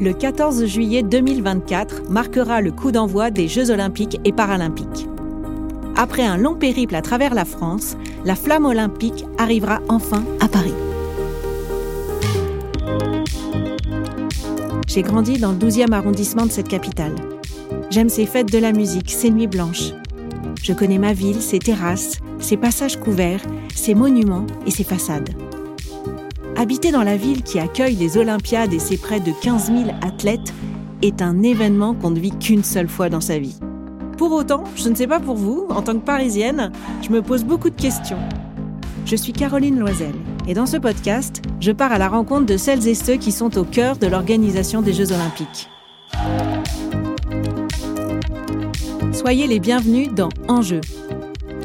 [0.00, 5.06] Le 14 juillet 2024 marquera le coup d'envoi des Jeux olympiques et paralympiques.
[5.94, 10.74] Après un long périple à travers la France, la flamme olympique arrivera enfin à Paris.
[14.88, 17.14] J'ai grandi dans le 12e arrondissement de cette capitale.
[17.90, 19.92] J'aime ses fêtes de la musique, ses nuits blanches.
[20.60, 23.42] Je connais ma ville, ses terrasses, ses passages couverts,
[23.74, 25.30] ses monuments et ses façades.
[26.56, 30.54] Habiter dans la ville qui accueille les Olympiades et ses près de 15 000 athlètes
[31.02, 33.58] est un événement qu'on ne vit qu'une seule fois dans sa vie.
[34.16, 36.70] Pour autant, je ne sais pas pour vous, en tant que Parisienne,
[37.02, 38.18] je me pose beaucoup de questions.
[39.04, 40.14] Je suis Caroline Loisel
[40.46, 43.58] et dans ce podcast, je pars à la rencontre de celles et ceux qui sont
[43.58, 45.68] au cœur de l'organisation des Jeux olympiques.
[49.12, 50.80] Soyez les bienvenus dans Enjeu,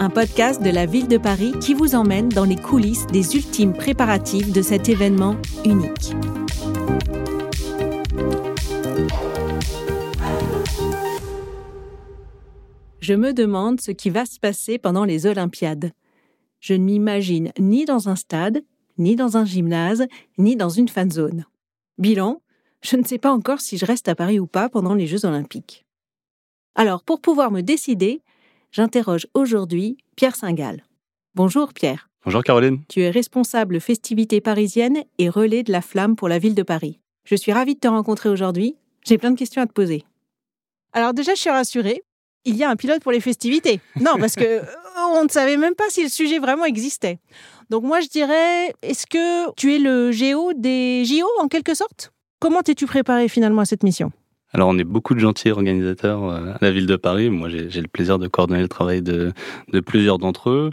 [0.02, 3.74] un podcast de la ville de Paris qui vous emmène dans les coulisses des ultimes
[3.74, 5.36] préparatifs de cet événement
[5.66, 6.16] unique.
[13.02, 15.92] Je me demande ce qui va se passer pendant les Olympiades.
[16.62, 18.64] Je ne m'imagine ni dans un stade,
[18.98, 20.06] ni dans un gymnase,
[20.38, 21.46] ni dans une fan zone.
[21.98, 22.42] Bilan,
[22.82, 25.26] je ne sais pas encore si je reste à Paris ou pas pendant les Jeux
[25.26, 25.86] olympiques.
[26.76, 28.22] Alors, pour pouvoir me décider,
[28.72, 30.84] j'interroge aujourd'hui Pierre Singal.
[31.36, 32.10] Bonjour Pierre.
[32.26, 32.82] Bonjour Caroline.
[32.90, 37.00] Tu es responsable festivités parisiennes et relais de la flamme pour la ville de Paris.
[37.24, 38.76] Je suis ravie de te rencontrer aujourd'hui.
[39.06, 40.04] J'ai plein de questions à te poser.
[40.94, 42.04] Alors déjà, je suis rassurée.
[42.46, 43.80] Il y a un pilote pour les festivités.
[44.00, 44.64] Non, parce que euh,
[45.14, 47.20] on ne savait même pas si le sujet vraiment existait.
[47.70, 52.12] Donc moi, je dirais, est-ce que tu es le géo des JO en quelque sorte?
[52.40, 54.12] Comment t'es-tu préparé finalement à cette mission?
[54.52, 57.30] Alors, on est beaucoup de gentils organisateurs euh, à la ville de Paris.
[57.30, 59.32] Moi, j'ai le plaisir de coordonner le travail de,
[59.86, 60.72] plusieurs d'entre eux.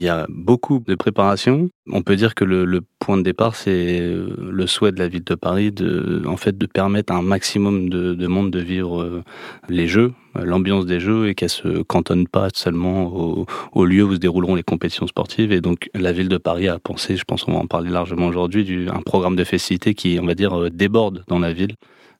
[0.00, 1.70] Il y a beaucoup de préparation.
[1.88, 5.22] On peut dire que le, point de départ, c'est euh, le souhait de la ville
[5.22, 9.02] de Paris de, en fait, de permettre à un maximum de, de monde de vivre
[9.02, 9.22] euh,
[9.68, 14.14] les Jeux, l'ambiance des Jeux, et qu'elle se cantonne pas seulement au, au, lieu où
[14.14, 15.52] se dérouleront les compétitions sportives.
[15.52, 18.26] Et donc, la ville de Paris a pensé, je pense qu'on va en parler largement
[18.26, 21.76] aujourd'hui, un programme de festivités qui, on va dire, déborde dans la ville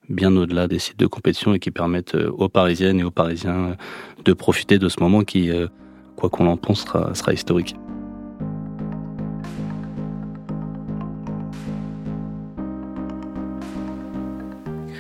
[0.09, 3.71] bien au-delà des sites de compétition et qui permettent euh, aux Parisiennes et aux Parisiens
[3.71, 3.75] euh,
[4.25, 5.69] de profiter de ce moment qui, euh,
[6.17, 7.77] quoi qu'on en pense, sera, historique.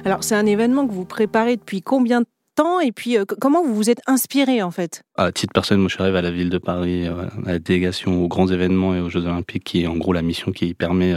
[0.04, 3.74] Alors, c'est un événement que vous préparez depuis combien de temps et puis comment vous
[3.74, 5.02] vous êtes inspiré en fait?
[5.16, 8.24] À titre personnel, moi je suis arrivé à la ville de Paris, à la délégation
[8.24, 11.14] aux grands événements et aux Jeux Olympiques, qui est en gros la mission qui permet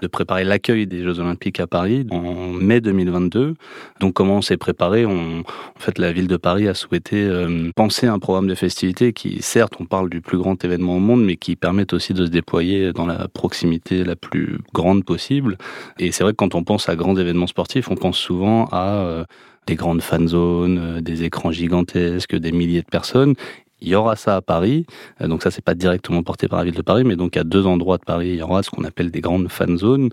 [0.00, 3.54] de préparer l'accueil des Jeux Olympiques à Paris en mai 2022.
[4.00, 5.04] Donc comment on s'est préparé?
[5.04, 5.42] En
[5.78, 9.74] fait, la ville de Paris a souhaité euh, penser un programme de festivités qui, certes,
[9.80, 12.92] on parle du plus grand événement au monde, mais qui permettent aussi de se déployer
[12.92, 15.58] dans la proximité la plus grande possible.
[15.98, 19.04] Et c'est vrai que quand on pense à grands événements sportifs, on pense souvent à
[19.04, 19.24] euh,
[19.66, 23.34] des grandes fan zones, euh, des écrans gigantesques, des milliers de personnes.
[23.82, 24.84] Il y aura ça à Paris.
[25.20, 27.44] Euh, donc ça, c'est pas directement porté par la ville de Paris, mais donc à
[27.44, 30.10] deux endroits de Paris, il y aura ce qu'on appelle des grandes fan zones.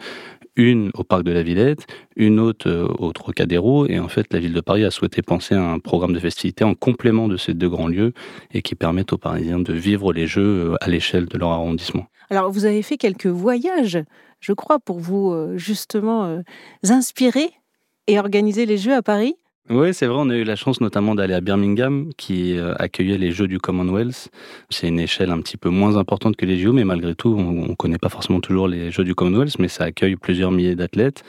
[0.55, 3.85] Une au parc de la Villette, une autre euh, au Trocadéro.
[3.87, 6.63] Et en fait, la ville de Paris a souhaité penser à un programme de festivités
[6.63, 8.13] en complément de ces deux grands lieux
[8.51, 12.07] et qui permettent aux Parisiens de vivre les Jeux à l'échelle de leur arrondissement.
[12.31, 13.99] Alors, vous avez fait quelques voyages,
[14.39, 16.41] je crois, pour vous justement
[16.83, 17.51] inspirer
[18.07, 19.35] et organiser les Jeux à Paris?
[19.69, 23.17] Oui, c'est vrai, on a eu la chance notamment d'aller à Birmingham, qui euh, accueillait
[23.17, 24.29] les Jeux du Commonwealth.
[24.69, 27.67] C'est une échelle un petit peu moins importante que les JO, mais malgré tout, on
[27.67, 31.23] ne connaît pas forcément toujours les Jeux du Commonwealth, mais ça accueille plusieurs milliers d'athlètes.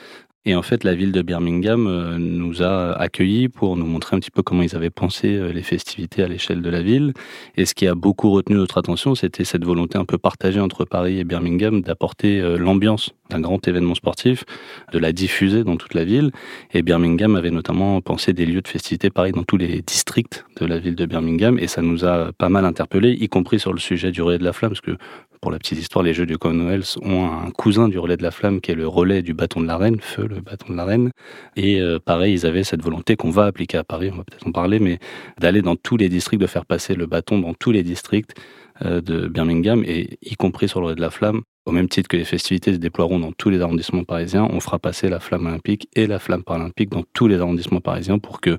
[0.49, 4.19] Et en fait, la ville de Birmingham euh, nous a accueillis pour nous montrer un
[4.19, 7.13] petit peu comment ils avaient pensé euh, les festivités à l'échelle de la ville.
[7.55, 10.85] Et ce qui a beaucoup retenu notre attention, c'était cette volonté un peu partagée entre
[10.85, 14.43] Paris et Birmingham d'apporter euh, l'ambiance d'un grand événement sportif,
[14.91, 16.31] de la diffuser dans toute la ville.
[16.73, 20.65] Et Birmingham avait notamment pensé des lieux de festivités pareil dans tous les districts de
[20.65, 21.59] la ville de Birmingham.
[21.59, 24.43] Et ça nous a pas mal interpellés, y compris sur le sujet du relais de
[24.43, 24.97] la flamme, parce que
[25.41, 28.31] pour la petite histoire, les Jeux du Commonwealth ont un cousin du relais de la
[28.31, 30.85] flamme qui est le relais du bâton de la reine, feu le bâton de la
[30.85, 31.11] reine.
[31.55, 34.47] Et euh, pareil, ils avaient cette volonté qu'on va appliquer à Paris, on va peut-être
[34.47, 34.99] en parler, mais
[35.39, 38.35] d'aller dans tous les districts, de faire passer le bâton dans tous les districts
[38.83, 41.41] euh, de Birmingham, et y compris sur le relais de la flamme.
[41.65, 44.79] Au même titre que les festivités se déploieront dans tous les arrondissements parisiens, on fera
[44.79, 48.57] passer la flamme olympique et la flamme paralympique dans tous les arrondissements parisiens pour que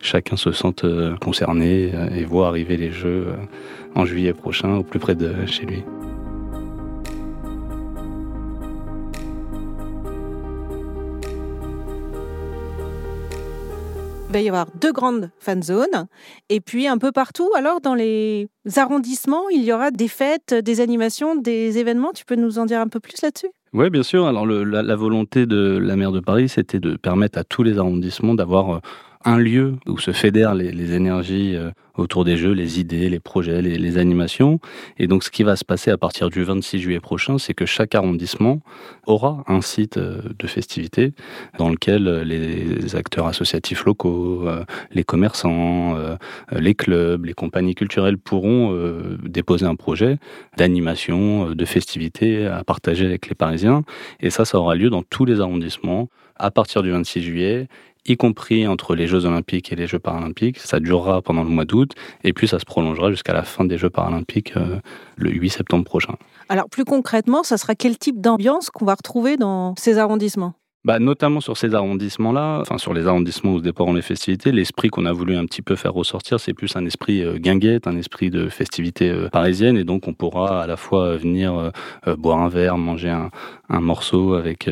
[0.00, 3.28] chacun se sente euh, concerné et voit arriver les Jeux
[3.94, 5.82] en juillet prochain au plus près de chez lui.
[14.34, 16.06] Va y avoir deux grandes fan zones.
[16.48, 20.80] Et puis un peu partout, alors dans les arrondissements, il y aura des fêtes, des
[20.80, 22.12] animations, des événements.
[22.12, 23.50] Tu peux nous en dire un peu plus là-dessus?
[23.72, 24.26] Oui, bien sûr.
[24.26, 27.78] Alors la, la, volonté de la maire de Paris, c'était de permettre à tous les
[27.78, 28.80] arrondissements d'avoir
[29.24, 33.62] un lieu où se fédèrent les, énergies euh, autour des jeux, les idées, les projets,
[33.62, 34.60] les, animations.
[34.98, 37.64] Et donc, ce qui va se passer à partir du 26 juillet prochain, c'est que
[37.64, 38.60] chaque arrondissement
[39.06, 41.14] aura un site euh, de festivité
[41.58, 44.46] dans lequel euh, les acteurs associatifs locaux,
[44.92, 45.96] les commerçants,
[46.52, 48.76] les clubs, les compagnies culturelles pourront
[49.22, 50.18] déposer un projet
[50.56, 53.84] d'animation, de festivité à partager avec les Parisiens.
[54.20, 57.68] Et ça, ça aura lieu dans tous les arrondissements à partir du 26 juillet
[58.06, 60.58] y compris entre les Jeux olympiques et les Jeux paralympiques.
[60.58, 61.92] Ça durera pendant le mois d'août
[62.22, 64.78] et puis ça se prolongera jusqu'à la fin des Jeux paralympiques euh,
[65.16, 66.14] le 8 septembre prochain.
[66.48, 70.54] Alors plus concrètement, ça sera quel type d'ambiance qu'on va retrouver dans ces arrondissements?
[70.84, 74.90] Bah, notamment sur ces arrondissements-là, enfin sur les arrondissements où se déploieront les festivités, l'esprit
[74.90, 77.96] qu'on a voulu un petit peu faire ressortir, c'est plus un esprit euh, guinguette, un
[77.96, 81.72] esprit de festivité euh, parisienne, et donc on pourra à la fois venir
[82.06, 83.30] euh, boire un verre, manger un,
[83.70, 84.68] un morceau avec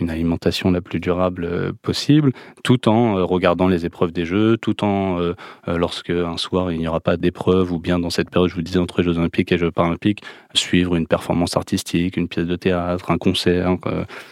[0.00, 2.32] une alimentation la plus durable possible,
[2.64, 5.18] tout en regardant les épreuves des Jeux, tout en,
[5.68, 8.62] lorsque un soir il n'y aura pas d'épreuve, ou bien dans cette période, je vous
[8.62, 10.22] disais, entre Jeux olympiques et Jeux paralympiques,
[10.54, 13.76] suivre une performance artistique, une pièce de théâtre, un concert,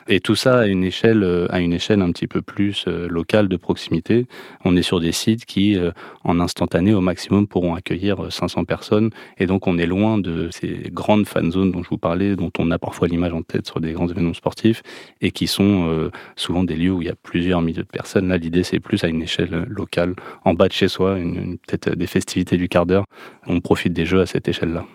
[0.08, 3.09] et tout ça à une échelle euh, à une échelle un petit peu plus euh,
[3.09, 4.26] locale de proximité.
[4.64, 5.91] On est sur des sites qui, euh,
[6.25, 9.11] en instantané au maximum, pourront accueillir 500 personnes.
[9.38, 12.50] Et donc, on est loin de ces grandes fan zones dont je vous parlais, dont
[12.59, 14.82] on a parfois l'image en tête sur des grands événements sportifs
[15.20, 18.29] et qui sont souvent des lieux où il y a plusieurs milliers de personnes.
[18.29, 20.14] Là, l'idée, c'est plus à une échelle locale,
[20.44, 21.17] en bas de chez soi,
[21.67, 23.05] peut-être des festivités du quart d'heure.
[23.47, 24.87] On profite des jeux à cette échelle-là.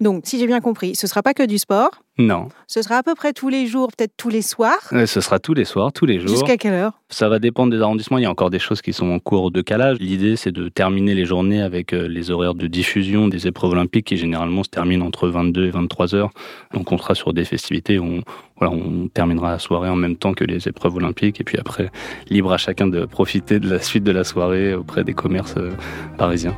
[0.00, 2.48] Donc, si j'ai bien compris, ce ne sera pas que du sport Non.
[2.66, 5.54] Ce sera à peu près tous les jours, peut-être tous les soirs Ce sera tous
[5.54, 6.28] les soirs, tous les jours.
[6.28, 7.00] Jusqu'à quelle heure?
[7.08, 8.18] Ça va dépendre des arrondissements.
[8.18, 9.98] Il y a encore des choses qui sont en cours de calage.
[10.00, 14.06] L'idée, c'est de terminer les journées avec euh, les horaires de diffusion des épreuves olympiques
[14.06, 16.30] qui généralement se terminent entre 22 et 23 heures.
[16.72, 18.22] Donc, on sera sur des festivités où on,
[18.58, 21.40] voilà, on terminera la soirée en même temps que les épreuves olympiques.
[21.40, 21.90] Et puis après,
[22.28, 25.72] libre à chacun de profiter de la suite de la soirée auprès des commerces euh,
[26.16, 26.56] parisiens.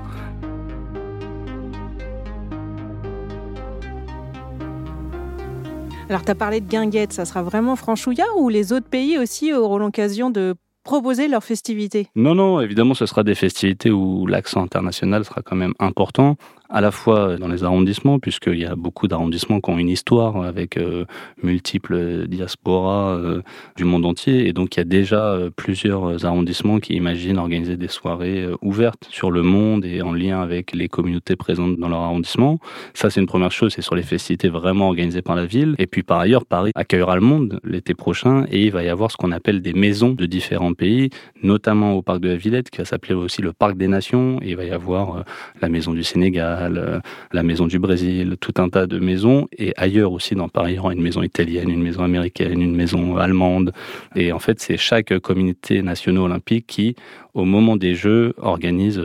[6.09, 9.53] Alors, tu as parlé de guinguette, ça sera vraiment franchouillard ou les autres pays aussi
[9.53, 10.55] auront l'occasion de
[10.85, 12.07] proposer leurs festivités?
[12.15, 16.37] Non, non, évidemment, ce sera des festivités où l'accent international sera quand même important
[16.69, 20.43] à la fois dans les arrondissements, puisqu'il y a beaucoup d'arrondissements qui ont une histoire
[20.43, 21.05] avec euh,
[21.43, 23.43] multiples diasporas euh,
[23.77, 24.49] du monde entier.
[24.49, 29.07] Et donc, il y a déjà euh, plusieurs arrondissements qui imaginent organiser des soirées ouvertes
[29.11, 32.59] sur le monde et en lien avec les communautés présentes dans leur arrondissement.
[32.95, 35.75] Ça, c'est une première chose, c'est sur les festivités vraiment organisées par la ville.
[35.79, 39.11] Et puis, par ailleurs, Paris accueillera le monde l'été prochain et il va y avoir
[39.11, 41.11] ce qu'on appelle des maisons de différents pays,
[41.43, 44.39] notamment au parc de la Villette, qui va s'appeler aussi le parc des nations.
[44.43, 45.25] Et il va y avoir
[45.61, 47.01] la maison du Sénégal, euh,
[47.33, 49.49] la maison du Brésil, tout un tas de maisons.
[49.57, 53.73] Et ailleurs aussi, dans Paris, une maison italienne, une maison américaine, une maison allemande.
[54.15, 56.97] Et en fait, c'est chaque communauté nationale olympique qui,
[57.35, 59.03] au moment des Jeux, organise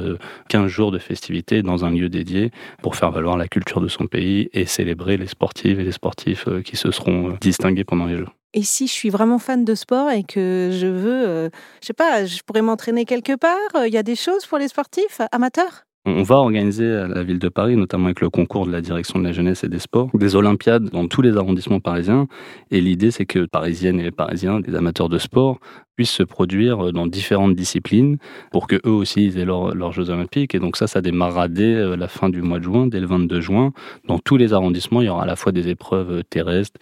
[0.50, 2.51] 15 euh, jours de festivités dans un lieu dédié
[2.81, 6.48] pour faire valoir la culture de son pays et célébrer les sportives et les sportifs
[6.48, 8.27] euh, qui se seront distingués pendant les Jeux.
[8.53, 11.50] Et si je suis vraiment fan de sport et que je veux,
[11.81, 14.68] je sais pas, je pourrais m'entraîner quelque part, il y a des choses pour les
[14.68, 15.86] sportifs amateurs?
[16.06, 19.19] On va organiser à la ville de Paris, notamment avec le concours de la direction
[19.19, 22.27] de la jeunesse et des sports, des Olympiades dans tous les arrondissements parisiens.
[22.71, 25.60] Et l'idée, c'est que Parisiennes et les Parisiens, des amateurs de sport,
[25.96, 28.17] puissent se produire dans différentes disciplines
[28.51, 30.55] pour que eux aussi aient leurs Jeux Olympiques.
[30.55, 33.05] Et donc ça, ça démarrera dès euh, la fin du mois de juin, dès le
[33.05, 33.72] 22 juin.
[34.08, 36.79] Dans tous les arrondissements, il y aura à la fois des épreuves terrestres,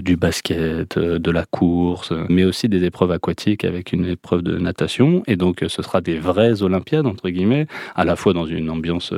[0.00, 4.56] du basket, euh, de la course, mais aussi des épreuves aquatiques avec une épreuve de
[4.58, 5.22] natation.
[5.26, 8.70] Et donc, euh, ce sera des vraies Olympiades, entre guillemets, à la fois dans une
[8.70, 9.12] ambiance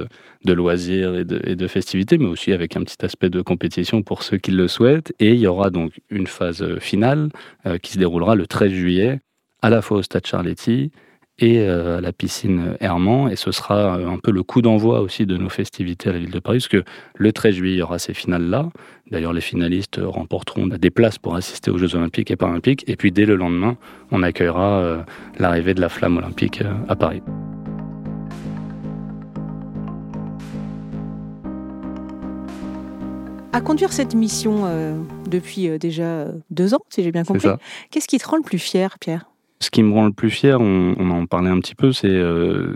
[0.45, 4.03] de loisirs et de, et de festivités, mais aussi avec un petit aspect de compétition
[4.03, 5.13] pour ceux qui le souhaitent.
[5.21, 7.31] Et il y aura donc une phase finale
[7.83, 9.21] qui se déroulera le 13 juillet,
[9.63, 10.91] à la fois au Stade Charletti
[11.39, 13.29] et à la piscine Hermant.
[13.29, 16.31] Et ce sera un peu le coup d'envoi aussi de nos festivités à la ville
[16.31, 18.71] de Paris, parce que le 13 juillet, il y aura ces finales-là.
[19.11, 22.83] D'ailleurs, les finalistes remporteront des places pour assister aux Jeux olympiques et paralympiques.
[22.89, 23.77] Et puis, dès le lendemain,
[24.11, 25.03] on accueillera euh,
[25.39, 27.23] l'arrivée de la flamme olympique euh, à Paris.
[33.53, 37.49] À conduire cette mission euh, depuis déjà deux ans, si j'ai bien compris,
[37.91, 39.27] qu'est-ce qui te rend le plus fier, Pierre?
[39.61, 42.21] Ce qui me rend le plus fier, on, en parlait un petit peu, c'est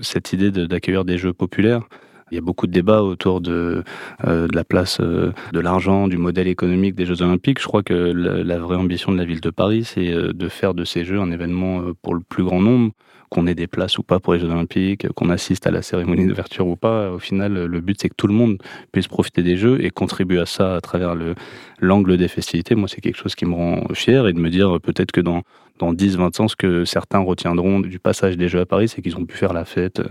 [0.03, 1.83] cette idée d'accueillir des jeux populaires.
[2.31, 3.83] Il y a beaucoup de débats autour de,
[4.25, 7.61] euh, la place euh, de l'argent, du modèle économique des Jeux Olympiques.
[7.61, 10.75] Je crois que la, vraie ambition de la ville de Paris, c'est euh, de faire
[10.75, 12.93] de ces Jeux un événement pour le plus grand nombre
[13.31, 16.27] qu'on ait des places ou pas pour les Jeux Olympiques, qu'on assiste à la cérémonie
[16.27, 17.11] d'ouverture ou pas.
[17.11, 18.59] Au final, le but c'est que tout le monde
[18.93, 21.35] puisse profiter des Jeux et contribuer à ça à travers le
[21.79, 22.75] l'angle des festivités.
[22.75, 25.43] Moi, c'est quelque chose qui me rend fier et de me dire peut-être que dans
[25.79, 29.17] dans 10-20 ans, ce que certains retiendront du passage des Jeux à Paris, c'est qu'ils
[29.17, 30.03] ont pu faire la fête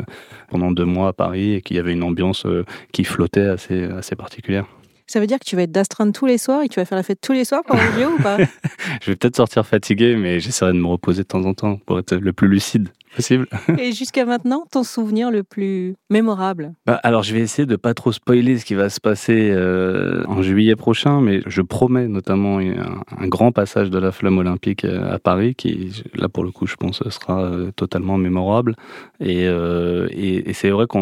[0.49, 2.47] pendant deux mois à Paris et qu'il y avait une ambiance
[2.91, 4.65] qui flottait assez, assez particulière.
[5.09, 6.85] Ça veut dire que tu vas être d'astreinte tous les soirs et que tu vas
[6.85, 8.37] faire la fête tous les soirs pendant le jeu ou pas?
[9.01, 11.97] Je vais peut-être sortir fatigué, mais j'essaierai de me reposer de temps en temps pour
[11.97, 13.47] être le plus lucide possible.
[13.77, 17.93] Et jusqu'à maintenant, ton souvenir le plus mémorable bah, Alors, je vais essayer de pas
[17.93, 22.59] trop spoiler ce qui va se passer euh, en juillet prochain, mais je promets notamment
[22.59, 26.65] un, grand passage de la flamme olympique euh, à Paris, qui, là, pour le coup,
[26.65, 28.75] je pense, sera euh, totalement mémorable.
[29.19, 30.97] Et, et, c'est vrai que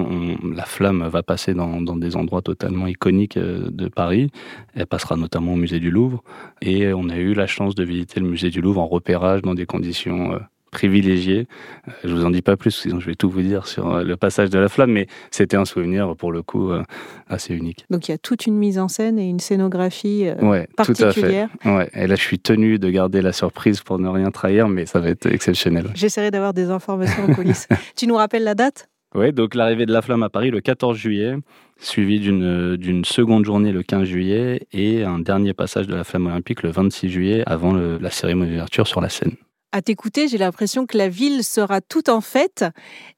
[0.55, 4.31] la flamme va passer dans, dans, des endroits totalement iconiques de Paris.
[4.73, 6.23] Elle passera notamment au musée du Louvre.
[6.61, 9.53] Et on a eu la chance de visiter le musée du Louvre en repérage dans
[9.53, 10.39] des conditions
[10.77, 11.47] privilégié.
[11.87, 14.03] Euh, je vous en dis pas plus, sinon je vais tout vous dire sur euh,
[14.03, 16.83] le passage de la flamme, mais c'était un souvenir pour le coup euh,
[17.27, 17.85] assez unique.
[17.89, 21.49] Donc il y a toute une mise en scène et une scénographie ouais, particulière.
[21.61, 21.77] Tout à fait.
[21.77, 21.89] Ouais.
[21.95, 24.99] Et là, je suis tenu de garder la surprise pour ne rien trahir, mais ça
[24.99, 25.87] va être exceptionnel.
[25.95, 27.67] J'essaierai d'avoir des informations en coulisses.
[27.95, 28.87] tu nous rappelles la date?
[29.15, 31.37] Oui, donc l'arrivée de la flamme à Paris le 14 juillet,
[31.79, 36.61] suivi d'une seconde journée le 15 juillet et un dernier passage de la flamme olympique
[36.61, 39.37] le 26 juillet avant la cérémonie d'ouverture sur la Seine
[39.77, 42.65] à t'écouter, j'ai l'impression que la ville sera tout en fête.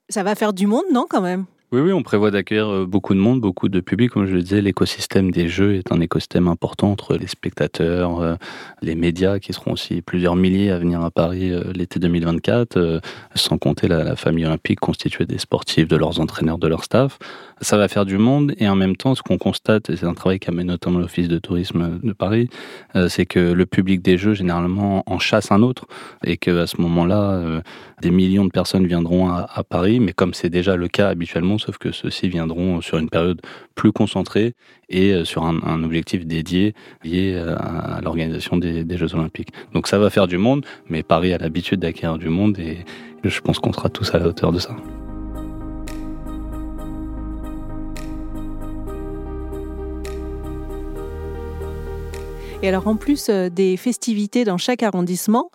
[0.10, 1.46] Ça va faire du monde, non, quand même?
[1.72, 4.10] Oui, oui, on prévoit d'accueillir euh, beaucoup de monde, beaucoup de public.
[4.10, 8.36] Comme je le disais, l'écosystème des jeux est un écosystème important entre les spectateurs, euh,
[8.82, 13.02] les médias qui seront aussi plusieurs milliers à venir à Paris euh, l'été 2024,
[13.36, 17.20] sans compter la, famille olympique constituée des sportifs, de leurs entraîneurs, de leur staff.
[17.62, 20.40] Ça va faire du monde et en même temps, ce qu'on constate, c'est un travail
[20.40, 22.50] qu'a mené notamment l'Office de tourisme de Paris,
[23.10, 25.86] c'est que le public des jeux généralement en chasse un autre
[26.24, 27.62] et qu'à ce moment-là,
[28.02, 31.78] des millions de personnes viendront à Paris, mais comme c'est déjà le cas habituellement, sauf
[31.78, 33.42] que ceux-ci viendront sur une période
[33.76, 34.54] plus concentrée
[34.90, 36.74] et euh, sur un, objectif dédié
[37.04, 39.50] lié euh, à, l'organisation des, Jeux Olympiques.
[39.74, 42.80] Donc ça va faire du monde, mais Paris a l'habitude d'acquérir du monde et
[43.24, 44.76] je pense qu'on sera tous à la hauteur de ça.
[52.62, 55.50] Et alors en plus euh, des festivités dans chaque arrondissement,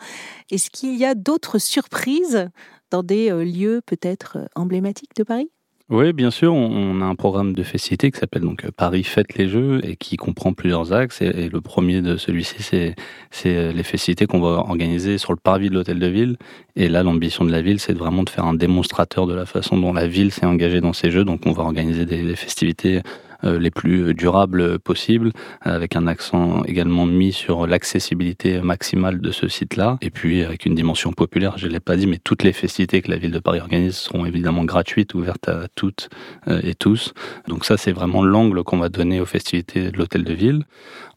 [0.51, 2.49] est-ce qu'il y a d'autres surprises
[2.91, 5.51] dans des lieux peut-être emblématiques de Paris?
[5.91, 9.49] Oui, bien sûr, on a un programme de festivités qui s'appelle donc Paris Fête les
[9.49, 11.21] Jeux et qui comprend plusieurs axes.
[11.21, 12.95] Et, le premier de celui-ci, c'est,
[13.31, 16.39] c'est les festivités qu'on va organiser sur le parvis de l'hôtel de ville.
[16.75, 19.77] Et là, l'ambition de la ville, c'est vraiment de faire un démonstrateur de la façon
[19.77, 21.25] dont la ville s'est engagée dans ces jeux.
[21.25, 23.01] Donc, on va organiser des, festivités euh,
[23.45, 29.99] les plus durables possibles, avec un accent également mis sur l'accessibilité maximale de ce site-là,
[30.01, 33.03] et puis avec une dimension populaire, je ne l'ai pas dit, mais toutes les festivités
[33.03, 36.09] que la ville de Paris organise seront évidemment gratuites, ouvertes à toutes
[36.49, 37.13] euh, et tous.
[37.49, 40.65] Donc ça, c'est vraiment l'angle qu'on va donner aux festivités de l'hôtel de ville.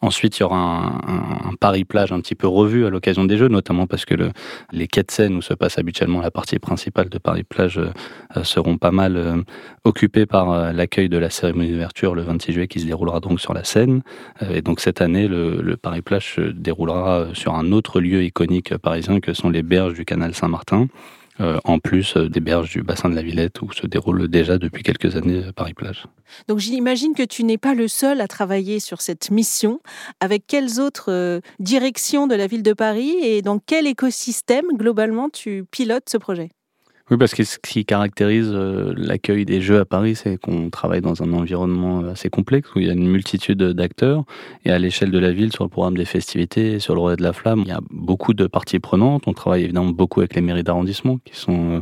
[0.02, 3.88] Ensuite, il y aura un, Paris-Plage un petit peu revu à l'occasion des Jeux, notamment
[3.88, 4.32] parce que le,
[4.72, 8.78] les quais de Seine, où se passe habituellement la partie principale de Paris-Plage, euh, seront
[8.78, 9.42] pas mal euh,
[9.84, 13.40] occupés par euh, l'accueil de la cérémonie d'ouverture le 26 juillet qui se déroulera donc
[13.40, 14.02] sur la Seine.
[14.50, 19.20] et donc cette année, le, le Paris-Plage se déroulera sur un autre lieu iconique parisien
[19.20, 20.88] que sont les berges du canal Saint-Martin.
[21.40, 24.58] Euh, en plus euh, des berges du bassin de la Villette où se déroule déjà
[24.58, 26.06] depuis quelques années euh, Paris-Plage.
[26.48, 29.80] Donc j'imagine que tu n'es pas le seul à travailler sur cette mission.
[30.20, 35.64] Avec quelles autres directions de la ville de Paris et dans quel écosystème globalement tu
[35.70, 36.50] pilotes ce projet?
[37.10, 41.00] Oui, parce que ce qui caractérise euh, l'accueil des Jeux à Paris, c'est qu'on travaille
[41.00, 44.26] dans un environnement assez complexe où il y a une multitude d'acteurs.
[44.66, 47.24] Et à l'échelle de la ville, sur le programme des festivités, sur le relais de
[47.24, 49.24] la flamme, il y a beaucoup de parties prenantes.
[49.26, 51.80] On travaille évidemment beaucoup avec les mairies d'arrondissement, qui sont euh,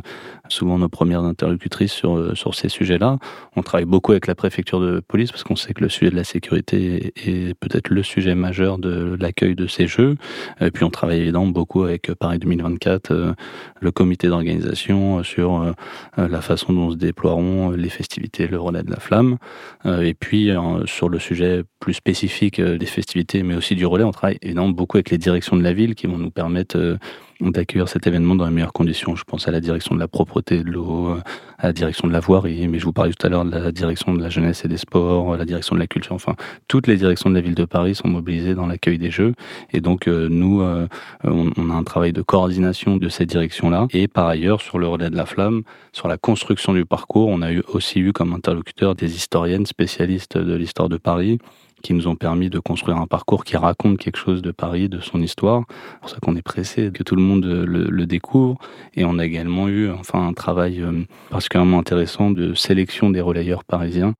[0.48, 3.18] souvent nos premières interlocutrices sur, euh, sur ces sujets-là.
[3.56, 6.16] On travaille beaucoup avec la préfecture de police, parce qu'on sait que le sujet de
[6.16, 10.14] la sécurité est peut-être le sujet majeur de l'accueil de ces Jeux.
[10.60, 13.34] Et puis on travaille évidemment beaucoup avec Paris 2024,
[13.80, 15.72] le comité d'organisation sur euh,
[16.18, 19.38] euh, la façon dont se déploieront les festivités, le relais de la flamme.
[19.84, 20.50] Euh, et puis
[20.86, 24.96] sur le sujet plus spécifique des festivités, mais aussi du relais, on travaille évidemment beaucoup
[24.96, 26.98] avec les directions de la ville qui vont nous permettre
[27.40, 29.16] d'accueillir cet événement dans les meilleures conditions.
[29.16, 31.16] Je pense à la direction de la propreté de l'eau,
[31.58, 33.72] à la direction de la voirie, mais je vous parlais tout à l'heure de la
[33.72, 36.14] direction de la jeunesse et des sports, la direction de la culture.
[36.14, 36.34] Enfin,
[36.68, 39.34] toutes les directions de la ville de Paris sont mobilisées dans l'accueil des Jeux.
[39.72, 40.86] Et donc, euh, nous, euh,
[41.24, 43.86] on, a un travail de coordination de ces directions-là.
[43.92, 45.62] Et par ailleurs, sur le relais de la flamme,
[45.92, 50.54] sur la construction du parcours, on a aussi eu comme interlocuteur des historiennes spécialistes de
[50.54, 51.38] l'histoire de Paris
[51.86, 54.98] qui nous ont permis de construire un parcours qui raconte quelque chose de Paris, de
[54.98, 55.62] son histoire.
[55.68, 58.58] C'est pour ça qu'on est pressé que tout le monde le, découvre.
[58.96, 63.62] Et on a également eu enfin un travail euh, particulièrement intéressant de sélection des relayeurs
[63.62, 64.14] parisiens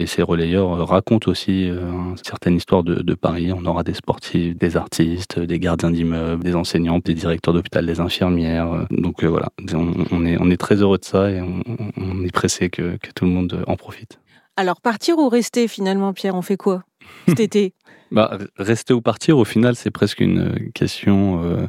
[0.00, 1.78] et ces relayeurs euh, racontent aussi euh,
[2.24, 3.52] certaines histoires de, de, Paris.
[3.52, 8.00] On aura des sportifs, des artistes, des gardiens d'immeubles, des enseignants, des directeurs d'hôpital, des
[8.00, 8.88] infirmières.
[8.90, 13.30] Donc voilà, on, est, très heureux de ça et on, est pressé que tout le
[13.30, 14.18] monde en profite.
[14.56, 16.82] Alors partir ou rester finalement, Pierre, on fait quoi?
[17.28, 17.74] Cet été
[18.12, 21.66] bah, rester ou partir, au final, c'est presque une question, euh,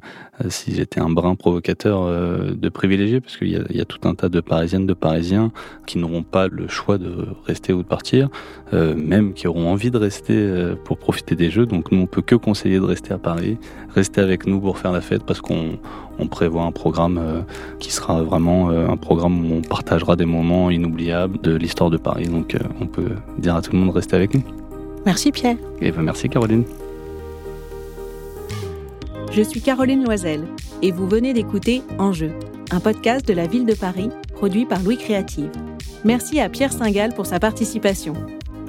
[0.49, 4.27] si j'étais un brin provocateur, euh, de privilégié, parce qu'il y, a tout un tas
[4.27, 5.53] de Parisiennes, de Parisiens
[5.85, 8.27] qui n'auront pas le choix de rester ou de partir,
[8.73, 11.65] euh, même qui auront envie de rester euh, pour profiter des Jeux.
[11.65, 13.57] Donc nous, on peut que conseiller de rester à Paris,
[13.95, 15.79] rester avec nous pour faire la fête, parce qu'on
[16.19, 17.41] on prévoit un programme euh,
[17.79, 22.27] qui sera vraiment un programme où on partagera des moments inoubliables de l'histoire de Paris.
[22.27, 24.43] Donc on peut dire à tout le monde de rester avec nous.
[25.05, 25.57] Merci Pierre.
[25.81, 26.63] Et ben merci Caroline.
[29.31, 30.45] Je suis Caroline Loisel
[30.81, 32.31] et vous venez d'écouter Enjeu,
[32.71, 35.49] un podcast de la ville de Paris produit par Louis Créative.
[36.05, 38.13] Merci à Pierre Singal pour sa participation.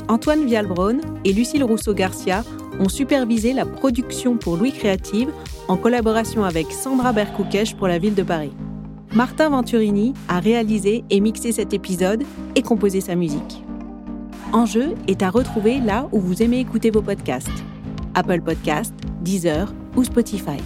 [0.08, 2.44] Antoine Vialbronn et Lucille Rousseau-Garcia
[2.80, 5.30] ont supervisé la production pour Louis Créative
[5.68, 8.52] en collaboration avec Sandra Berkoukesh pour la ville de Paris.
[9.14, 12.24] Martin Venturini a réalisé et mixé cet épisode
[12.56, 13.63] et composé sa musique.
[14.54, 17.64] Enjeu est à retrouver là où vous aimez écouter vos podcasts.
[18.14, 20.58] Apple Podcasts, Deezer ou Spotify.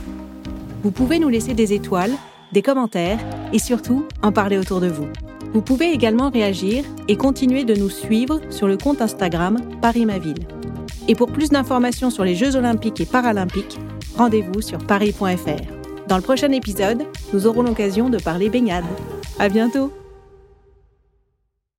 [0.83, 2.12] Vous pouvez nous laisser des étoiles,
[2.52, 3.18] des commentaires
[3.54, 5.09] et surtout en parler autour de vous.
[5.54, 10.18] Vous pouvez également réagir et continuer de nous suivre sur le compte Instagram Paris Ma
[10.18, 10.47] Ville.
[11.09, 13.78] Et pour plus d'informations sur les Jeux Olympiques et Paralympiques,
[14.18, 15.62] rendez-vous sur paris.fr.
[16.09, 18.85] Dans le prochain épisode, nous aurons l'occasion de parler baignade.
[19.38, 19.97] À bientôt!